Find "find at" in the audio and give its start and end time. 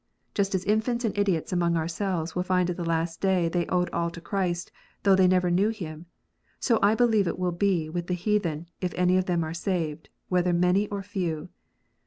2.41-2.75